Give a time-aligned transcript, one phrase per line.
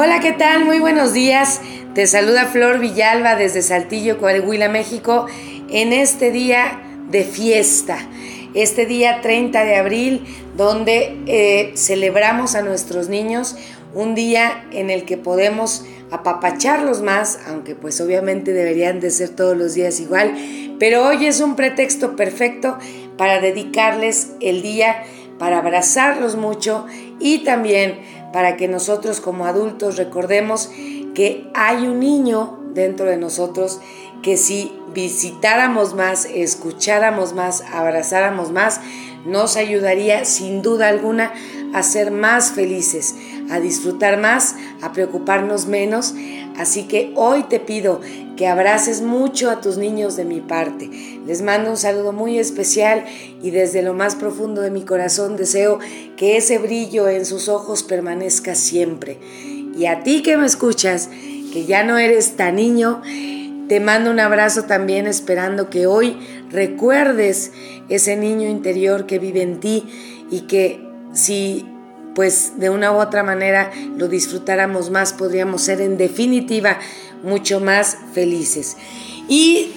[0.00, 0.64] Hola, ¿qué tal?
[0.64, 1.60] Muy buenos días.
[1.92, 5.26] Te saluda Flor Villalba desde Saltillo, Coahuila, México,
[5.70, 6.80] en este día
[7.10, 7.98] de fiesta,
[8.54, 10.24] este día 30 de abril,
[10.56, 13.56] donde eh, celebramos a nuestros niños,
[13.92, 19.56] un día en el que podemos apapacharlos más, aunque pues obviamente deberían de ser todos
[19.56, 20.32] los días igual,
[20.78, 22.78] pero hoy es un pretexto perfecto
[23.16, 25.02] para dedicarles el día,
[25.40, 26.86] para abrazarlos mucho
[27.18, 27.98] y también
[28.32, 30.70] para que nosotros como adultos recordemos
[31.14, 33.80] que hay un niño dentro de nosotros
[34.22, 38.80] que si visitáramos más, escucháramos más, abrazáramos más,
[39.24, 41.32] nos ayudaría sin duda alguna
[41.74, 43.14] a ser más felices,
[43.50, 46.14] a disfrutar más, a preocuparnos menos.
[46.56, 48.00] Así que hoy te pido
[48.38, 50.88] que abraces mucho a tus niños de mi parte.
[51.26, 53.04] Les mando un saludo muy especial
[53.42, 55.80] y desde lo más profundo de mi corazón deseo
[56.16, 59.18] que ese brillo en sus ojos permanezca siempre.
[59.76, 61.10] Y a ti que me escuchas,
[61.52, 63.02] que ya no eres tan niño,
[63.68, 66.16] te mando un abrazo también esperando que hoy
[66.48, 67.50] recuerdes
[67.88, 69.84] ese niño interior que vive en ti
[70.30, 70.80] y que
[71.12, 71.66] si
[72.14, 76.78] pues de una u otra manera lo disfrutáramos más, podríamos ser en definitiva
[77.22, 78.76] mucho más felices.
[79.28, 79.72] Y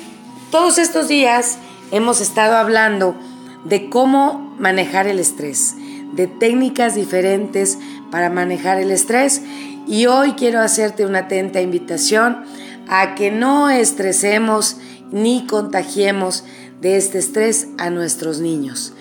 [0.51, 1.57] todos estos días
[1.91, 3.15] hemos estado hablando
[3.65, 5.75] de cómo manejar el estrés,
[6.13, 7.77] de técnicas diferentes
[8.11, 9.41] para manejar el estrés
[9.87, 12.43] y hoy quiero hacerte una atenta invitación
[12.87, 14.77] a que no estresemos
[15.11, 16.43] ni contagiemos
[16.81, 18.93] de este estrés a nuestros niños.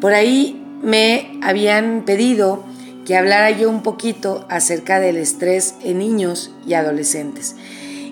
[0.00, 2.64] Por ahí me habían pedido
[3.06, 7.54] que hablara yo un poquito acerca del estrés en niños y adolescentes.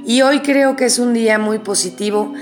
[0.07, 2.33] Y hoy creo que es un día muy positivo,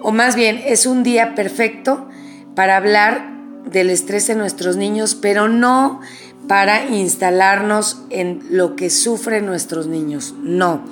[0.00, 2.08] o más bien es un día perfecto
[2.54, 3.28] para hablar
[3.70, 6.00] del estrés en nuestros niños, pero no
[6.46, 10.84] para instalarnos en lo que sufren nuestros niños, no.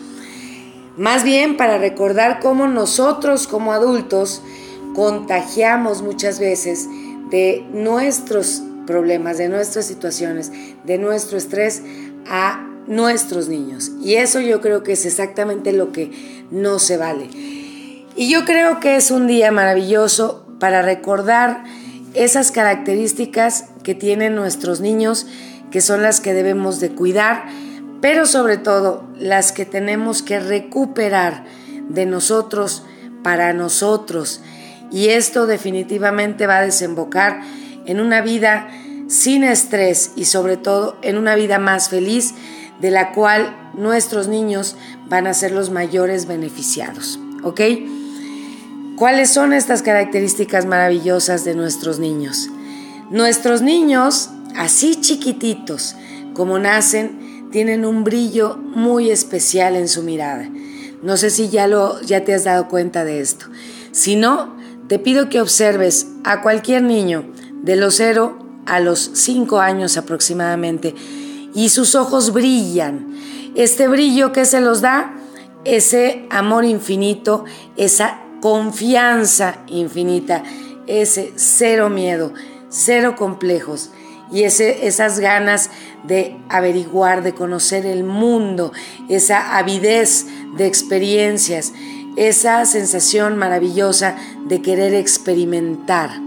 [0.96, 4.42] Más bien para recordar cómo nosotros como adultos
[4.94, 6.88] contagiamos muchas veces
[7.30, 10.52] de nuestros problemas, de nuestras situaciones,
[10.84, 11.82] de nuestro estrés
[12.26, 13.92] a nuestros niños.
[14.02, 16.10] Y eso yo creo que es exactamente lo que
[16.50, 17.28] no se vale.
[18.16, 21.64] Y yo creo que es un día maravilloso para recordar
[22.14, 25.26] esas características que tienen nuestros niños,
[25.70, 27.44] que son las que debemos de cuidar,
[28.00, 31.44] pero sobre todo las que tenemos que recuperar
[31.88, 32.84] de nosotros
[33.22, 34.42] para nosotros.
[34.92, 37.40] Y esto definitivamente va a desembocar
[37.86, 38.68] en una vida
[39.08, 42.34] sin estrés y sobre todo en una vida más feliz
[42.80, 44.76] de la cual nuestros niños
[45.08, 47.18] van a ser los mayores beneficiados.
[47.42, 47.60] ¿Ok?
[48.96, 52.48] ¿Cuáles son estas características maravillosas de nuestros niños?
[53.10, 55.96] Nuestros niños, así chiquititos
[56.32, 60.48] como nacen, tienen un brillo muy especial en su mirada.
[61.02, 63.46] No sé si ya, lo, ya te has dado cuenta de esto.
[63.92, 64.56] Si no,
[64.88, 67.24] te pido que observes a cualquier niño
[67.64, 70.94] de los 0 a los 5 años aproximadamente
[71.54, 73.14] y sus ojos brillan.
[73.54, 75.14] Este brillo que se los da,
[75.64, 77.44] ese amor infinito,
[77.76, 80.42] esa confianza infinita,
[80.86, 82.34] ese cero miedo,
[82.68, 83.90] cero complejos
[84.30, 85.70] y ese, esas ganas
[86.02, 88.72] de averiguar, de conocer el mundo,
[89.08, 90.26] esa avidez
[90.58, 91.72] de experiencias,
[92.16, 96.23] esa sensación maravillosa de querer experimentar.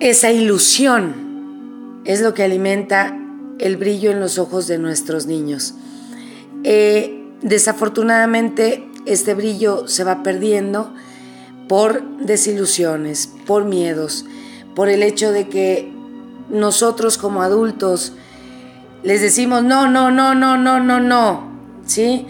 [0.00, 3.16] Esa ilusión es lo que alimenta
[3.58, 5.74] el brillo en los ojos de nuestros niños.
[6.64, 10.92] Eh, desafortunadamente este brillo se va perdiendo
[11.66, 14.26] por desilusiones, por miedos,
[14.74, 15.90] por el hecho de que
[16.50, 18.12] nosotros como adultos
[19.02, 21.50] les decimos no, no, no, no, no, no, no,
[21.86, 22.26] ¿sí?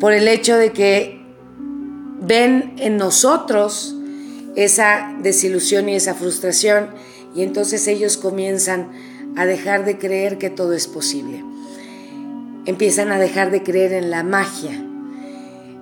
[0.00, 1.20] Por el hecho de que
[2.22, 3.96] ven en nosotros
[4.56, 6.88] esa desilusión y esa frustración
[7.34, 8.90] y entonces ellos comienzan
[9.36, 11.42] a dejar de creer que todo es posible.
[12.66, 14.84] Empiezan a dejar de creer en la magia.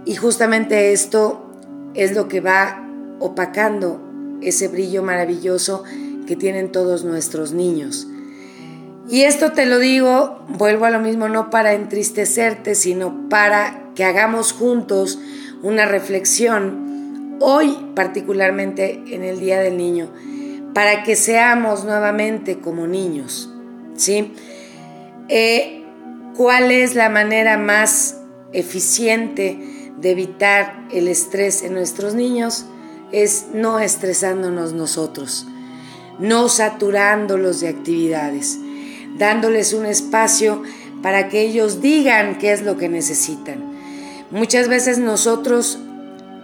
[0.04, 1.50] Y justamente esto
[1.94, 2.88] es lo que va
[3.18, 4.00] opacando
[4.40, 5.82] ese brillo maravilloso
[6.26, 8.06] que tienen todos nuestros niños.
[9.08, 14.04] Y esto te lo digo, vuelvo a lo mismo, no para entristecerte, sino para que
[14.04, 15.18] hagamos juntos
[15.62, 16.89] una reflexión
[17.40, 20.08] hoy particularmente en el Día del Niño,
[20.74, 23.50] para que seamos nuevamente como niños.
[23.96, 24.32] ¿sí?
[25.28, 25.82] Eh,
[26.36, 28.18] ¿Cuál es la manera más
[28.52, 32.66] eficiente de evitar el estrés en nuestros niños?
[33.10, 35.46] Es no estresándonos nosotros,
[36.20, 38.58] no saturándolos de actividades,
[39.18, 40.62] dándoles un espacio
[41.02, 43.64] para que ellos digan qué es lo que necesitan.
[44.30, 45.80] Muchas veces nosotros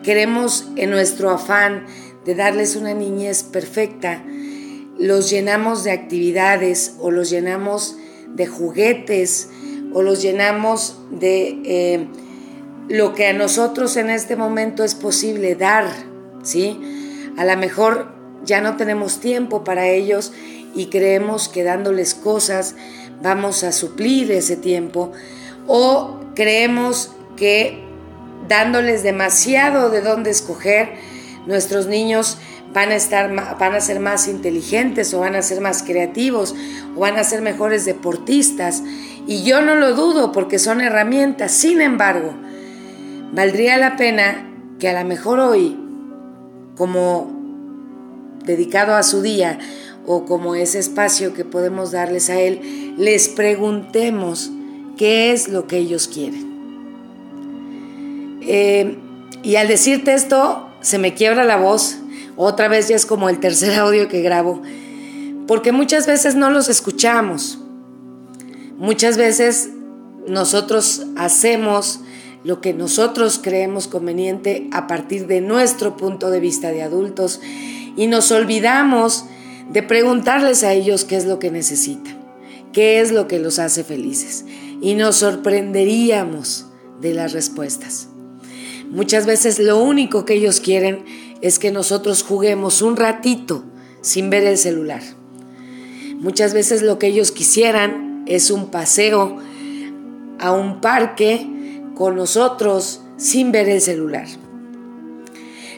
[0.07, 1.85] queremos en nuestro afán
[2.25, 4.23] de darles una niñez perfecta,
[5.01, 7.97] los llenamos de actividades o los llenamos
[8.29, 9.51] de juguetes
[9.93, 12.07] o los llenamos de eh,
[12.89, 15.91] lo que a nosotros en este momento es posible dar,
[16.45, 16.79] ¿sí?
[17.37, 18.13] A lo mejor
[18.45, 20.33] ya no tenemos tiempo para ellos
[20.73, 22.77] y creemos que dándoles cosas
[23.25, 25.11] vamos a suplir ese tiempo
[25.67, 27.86] o creemos que
[28.49, 30.95] dándoles demasiado de dónde escoger,
[31.47, 32.39] nuestros niños
[32.73, 36.55] van a, estar, van a ser más inteligentes o van a ser más creativos
[36.95, 38.83] o van a ser mejores deportistas.
[39.27, 41.53] Y yo no lo dudo porque son herramientas.
[41.53, 42.35] Sin embargo,
[43.33, 45.79] valdría la pena que a lo mejor hoy,
[46.77, 47.33] como
[48.45, 49.59] dedicado a su día
[50.05, 54.51] o como ese espacio que podemos darles a él, les preguntemos
[54.97, 56.56] qué es lo que ellos quieren.
[58.47, 58.99] Eh,
[59.43, 61.99] y al decirte esto, se me quiebra la voz.
[62.37, 64.63] Otra vez ya es como el tercer audio que grabo.
[65.47, 67.59] Porque muchas veces no los escuchamos.
[68.79, 69.71] Muchas veces
[70.27, 72.01] nosotros hacemos
[72.45, 77.41] lo que nosotros creemos conveniente a partir de nuestro punto de vista de adultos
[77.97, 79.25] y nos olvidamos
[79.71, 82.19] de preguntarles a ellos qué es lo que necesitan,
[82.73, 84.45] qué es lo que los hace felices
[84.81, 86.67] y nos sorprenderíamos
[87.01, 88.09] de las respuestas.
[88.91, 91.05] Muchas veces lo único que ellos quieren
[91.41, 93.65] es que nosotros juguemos un ratito
[94.01, 95.03] sin ver el celular.
[96.19, 99.39] Muchas veces lo que ellos quisieran es un paseo
[100.39, 104.27] a un parque con nosotros sin ver el celular.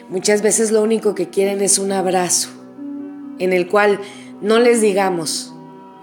[0.09, 2.49] Muchas veces lo único que quieren es un abrazo
[3.37, 3.99] en el cual
[4.41, 5.53] no les digamos,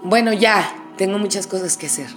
[0.03, 2.07] bueno ya, tengo muchas cosas que hacer.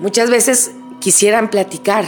[0.00, 2.04] Muchas veces quisieran platicar,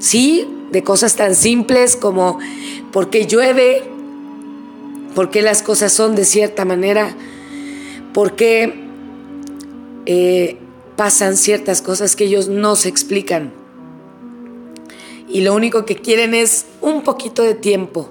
[0.00, 2.38] Sí, de cosas tan simples como
[2.90, 3.84] por qué llueve,
[5.14, 7.14] por qué las cosas son de cierta manera,
[8.14, 8.74] por qué
[10.06, 10.56] eh,
[10.96, 13.52] pasan ciertas cosas que ellos no se explican.
[15.28, 18.08] Y lo único que quieren es un poquito de tiempo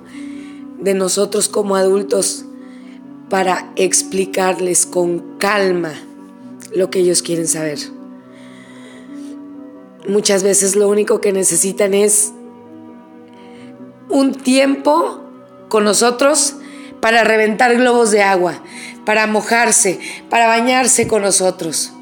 [0.80, 2.46] de nosotros como adultos
[3.30, 5.94] para explicarles con calma
[6.74, 7.99] lo que ellos quieren saber.
[10.10, 12.34] Muchas veces lo único que necesitan es
[14.10, 15.24] un tiempo
[15.68, 16.56] con nosotros
[17.00, 18.64] para reventar globos de agua,
[19.06, 20.00] para mojarse,
[20.32, 21.94] para bañarse con nosotros.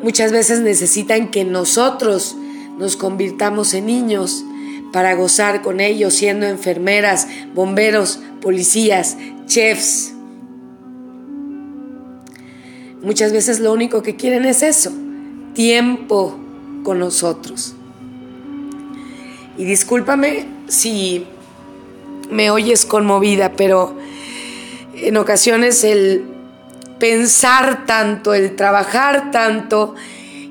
[0.00, 2.36] Muchas veces necesitan que nosotros
[2.78, 4.44] nos convirtamos en niños
[4.92, 9.16] para gozar con ellos siendo enfermeras, bomberos, policías,
[9.46, 10.12] chefs.
[13.02, 14.92] Muchas veces lo único que quieren es eso,
[15.54, 16.38] tiempo
[16.82, 17.74] con nosotros.
[19.58, 21.26] Y discúlpame si
[22.30, 23.96] me oyes conmovida, pero
[24.94, 26.24] en ocasiones el
[26.98, 29.94] pensar tanto, el trabajar tanto,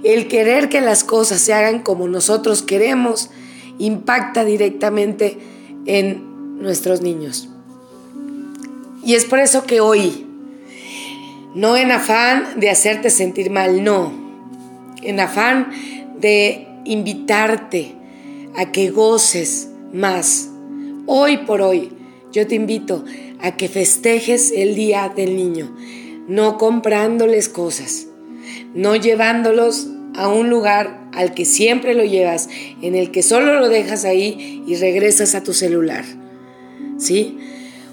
[0.04, 3.30] el querer que las cosas se hagan como nosotros queremos,
[3.80, 5.40] impacta directamente
[5.86, 7.50] en nuestros niños.
[9.04, 10.28] Y es por eso que hoy,
[11.56, 14.12] no en afán de hacerte sentir mal, no,
[15.02, 15.72] en afán
[16.20, 17.94] de invitarte
[18.56, 20.50] a que goces más.
[21.06, 21.92] Hoy por hoy,
[22.32, 23.04] yo te invito
[23.40, 25.76] a que festejes el Día del Niño,
[26.28, 28.08] no comprándoles cosas,
[28.74, 32.50] no llevándolos a un lugar al que siempre lo llevas,
[32.82, 36.06] en el que solo lo dejas ahí y regresas a tu celular.
[36.98, 37.38] ¿Sí?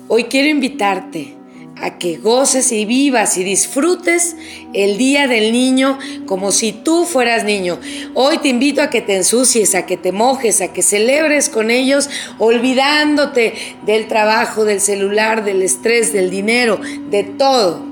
[0.09, 1.38] Hoy quiero invitarte
[1.81, 4.37] a que goces y vivas y disfrutes
[4.73, 7.79] el Día del Niño como si tú fueras niño.
[8.15, 11.71] Hoy te invito a que te ensucies, a que te mojes, a que celebres con
[11.71, 12.09] ellos,
[12.39, 13.55] olvidándote
[13.87, 16.81] del trabajo, del celular, del estrés, del dinero,
[17.11, 17.87] de todo.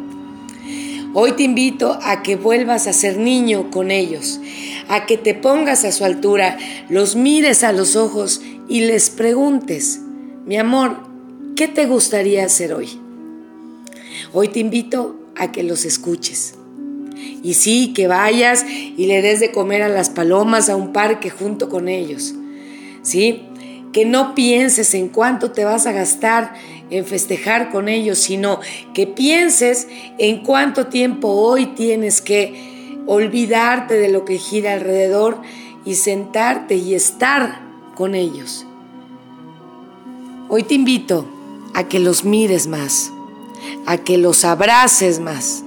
[1.15, 4.39] Hoy te invito a que vuelvas a ser niño con ellos,
[4.89, 6.59] a que te pongas a su altura,
[6.91, 10.01] los mires a los ojos y les preguntes,
[10.45, 10.99] mi amor,
[11.57, 13.06] ¿qué te gustaría hacer hoy?
[14.39, 16.57] Hoy te invito a que los escuches.
[17.43, 21.31] Y sí, que vayas y le des de comer a las palomas a un parque
[21.31, 22.35] junto con ellos.
[23.01, 23.45] ¿Sí?
[23.95, 26.53] Que no pienses en cuánto te vas a gastar
[26.91, 28.61] en festejar con ellos, sino
[28.93, 29.89] que pienses
[30.19, 35.41] en cuánto tiempo hoy tienes que olvidarte de lo que gira alrededor
[35.87, 37.63] y sentarte y estar
[37.95, 38.67] con ellos.
[40.51, 41.25] Hoy te invito
[41.73, 43.13] a que los mires más
[43.87, 45.65] a que los abraces más,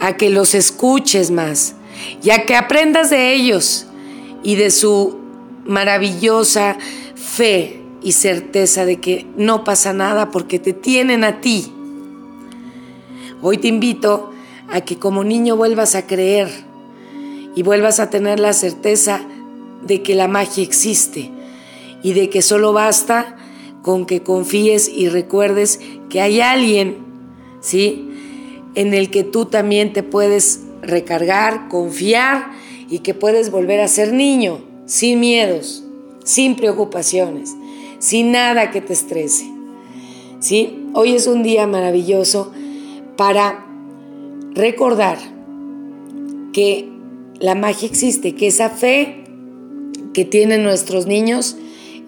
[0.00, 1.74] a que los escuches más
[2.22, 3.86] y a que aprendas de ellos
[4.42, 5.18] y de su
[5.64, 6.76] maravillosa
[7.14, 11.72] fe y certeza de que no pasa nada porque te tienen a ti.
[13.40, 14.32] Hoy te invito
[14.70, 16.50] a que como niño vuelvas a creer
[17.54, 19.22] y vuelvas a tener la certeza
[19.82, 21.30] de que la magia existe
[22.02, 23.36] y de que solo basta
[23.82, 27.03] con que confíes y recuerdes que hay alguien,
[27.64, 28.10] ¿sí?
[28.74, 32.50] En el que tú también te puedes recargar, confiar
[32.90, 35.82] y que puedes volver a ser niño, sin miedos,
[36.24, 37.54] sin preocupaciones,
[37.98, 39.50] sin nada que te estrese.
[40.40, 40.84] ¿Sí?
[40.92, 42.52] Hoy es un día maravilloso
[43.16, 43.64] para
[44.52, 45.16] recordar
[46.52, 46.90] que
[47.40, 49.24] la magia existe, que esa fe
[50.12, 51.56] que tienen nuestros niños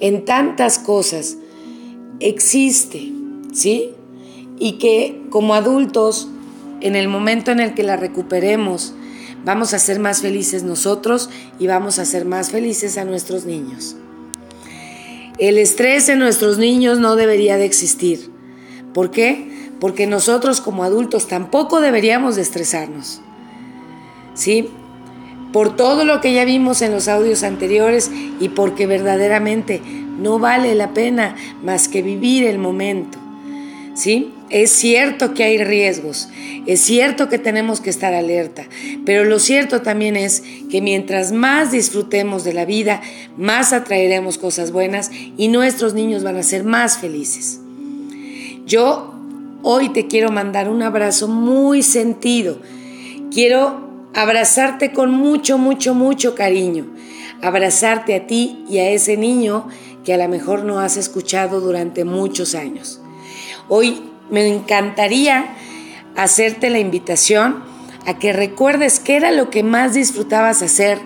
[0.01, 1.39] en tantas cosas
[2.21, 3.11] existe,
[3.55, 3.91] ¿sí?
[4.59, 6.29] Y que como adultos,
[6.81, 8.95] en el momento en el que la recuperemos,
[9.45, 13.97] vamos a ser más felices nosotros y vamos a ser más felices a nuestros niños.
[15.39, 18.31] El estrés en nuestros niños no debería de existir.
[18.95, 19.71] ¿Por qué?
[19.79, 23.21] Porque nosotros como adultos tampoco deberíamos de estresarnos.
[24.33, 24.71] ¿Sí?
[25.53, 28.11] Por todo lo que ya vimos en los audios anteriores
[28.41, 29.83] y porque verdaderamente
[30.19, 33.19] no vale la pena más que vivir el momento.
[33.95, 34.33] ¿Sí?
[34.49, 36.29] Es cierto que hay riesgos,
[36.67, 38.65] es cierto que tenemos que estar alerta,
[39.05, 43.01] pero lo cierto también es que mientras más disfrutemos de la vida,
[43.37, 47.61] más atraeremos cosas buenas y nuestros niños van a ser más felices.
[48.67, 49.15] Yo
[49.63, 52.59] hoy te quiero mandar un abrazo muy sentido.
[53.33, 56.87] Quiero abrazarte con mucho, mucho, mucho cariño.
[57.43, 59.69] Abrazarte a ti y a ese niño
[60.05, 63.01] que a lo mejor no has escuchado durante muchos años.
[63.69, 65.55] Hoy me encantaría
[66.17, 67.63] hacerte la invitación
[68.07, 70.99] a que recuerdes qué era lo que más disfrutabas hacer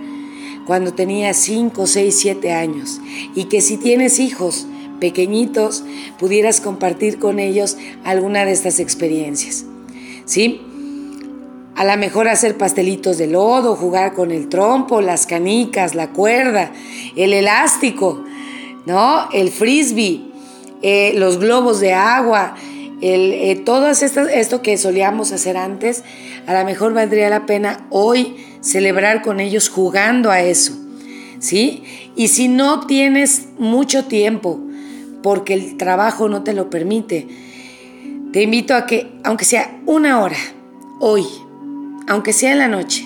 [0.67, 3.01] cuando tenías 5, 6, 7 años
[3.35, 4.67] y que si tienes hijos
[5.01, 5.83] pequeñitos
[6.19, 9.65] pudieras compartir con ellos alguna de estas experiencias.
[10.27, 10.61] ¿Sí?
[11.75, 16.73] A lo mejor hacer pastelitos de lodo, jugar con el trompo, las canicas, la cuerda,
[17.17, 18.23] el elástico,
[18.85, 19.31] ¿no?
[19.33, 20.21] El frisbee,
[20.83, 22.55] eh, los globos de agua,
[23.01, 26.05] el, eh, todo esto, que solíamos hacer antes,
[26.47, 30.77] a lo mejor valdría la pena hoy celebrar con ellos jugando a eso,
[31.39, 31.83] ¿sí?
[32.17, 34.61] Y si no tienes mucho tiempo,
[35.23, 37.27] porque el trabajo no te lo permite,
[38.33, 40.37] te invito a que, aunque sea una hora,
[41.01, 41.25] hoy,
[42.07, 43.05] aunque sea en la noche,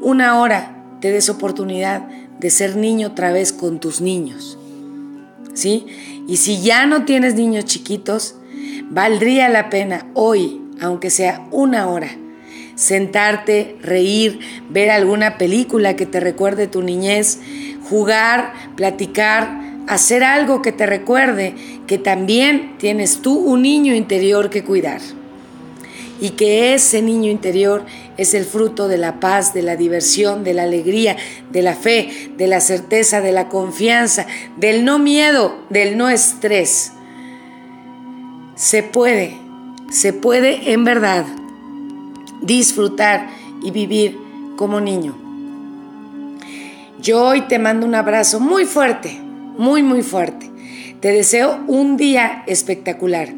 [0.00, 2.08] una hora te des oportunidad
[2.38, 4.58] de ser niño otra vez con tus niños,
[5.54, 5.86] ¿sí?
[6.28, 8.36] Y si ya no tienes niños chiquitos,
[8.88, 12.08] Valdría la pena hoy, aunque sea una hora,
[12.76, 14.38] sentarte, reír,
[14.70, 17.40] ver alguna película que te recuerde tu niñez,
[17.90, 21.56] jugar, platicar, hacer algo que te recuerde
[21.88, 25.00] que también tienes tú un niño interior que cuidar.
[26.20, 27.84] Y que ese niño interior
[28.16, 31.16] es el fruto de la paz, de la diversión, de la alegría,
[31.50, 34.26] de la fe, de la certeza, de la confianza,
[34.56, 36.92] del no miedo, del no estrés
[38.56, 39.36] se puede,
[39.90, 41.26] se puede en verdad
[42.42, 43.28] disfrutar
[43.62, 44.18] y vivir
[44.56, 45.14] como niño.
[47.00, 49.20] Yo hoy te mando un abrazo muy fuerte,
[49.58, 50.50] muy, muy fuerte.
[51.00, 53.32] Te deseo un día espectacular.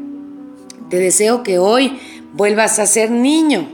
[0.89, 1.99] Te deseo que hoy
[2.33, 3.69] vuelvas a ser niño,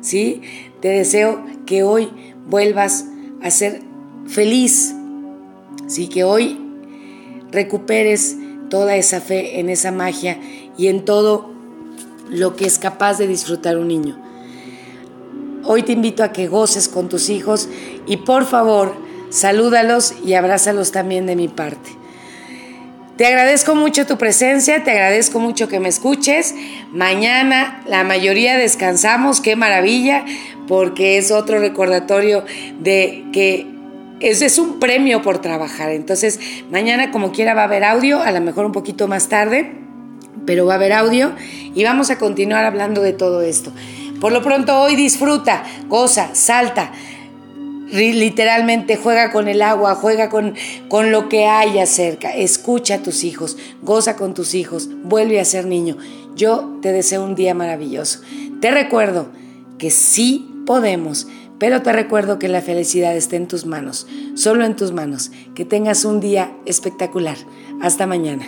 [0.00, 0.40] ¿sí?
[0.80, 2.08] Te deseo que hoy
[2.48, 3.04] vuelvas
[3.42, 3.82] a ser
[4.26, 4.94] feliz,
[5.86, 6.08] ¿sí?
[6.08, 6.58] Que hoy
[7.52, 8.36] recuperes
[8.70, 10.38] toda esa fe en esa magia
[10.78, 11.50] y en todo
[12.30, 14.16] lo que es capaz de disfrutar un niño.
[15.64, 17.68] Hoy te invito a que goces con tus hijos
[18.06, 18.94] y por favor
[19.28, 21.90] salúdalos y abrázalos también de mi parte.
[23.16, 26.54] Te agradezco mucho tu presencia, te agradezco mucho que me escuches.
[26.92, 30.24] Mañana la mayoría descansamos, qué maravilla,
[30.68, 32.44] porque es otro recordatorio
[32.78, 33.66] de que
[34.20, 35.90] ese es un premio por trabajar.
[35.90, 36.38] Entonces,
[36.70, 39.87] mañana como quiera va a haber audio, a lo mejor un poquito más tarde
[40.46, 41.32] pero va a haber audio
[41.74, 43.72] y vamos a continuar hablando de todo esto.
[44.20, 46.92] Por lo pronto hoy disfruta, goza, salta,
[47.92, 50.54] literalmente juega con el agua, juega con,
[50.88, 55.44] con lo que haya cerca, escucha a tus hijos, goza con tus hijos, vuelve a
[55.44, 55.96] ser niño.
[56.34, 58.20] Yo te deseo un día maravilloso.
[58.60, 59.28] Te recuerdo
[59.78, 61.26] que sí podemos,
[61.58, 65.30] pero te recuerdo que la felicidad está en tus manos, solo en tus manos.
[65.54, 67.36] Que tengas un día espectacular.
[67.80, 68.46] Hasta mañana.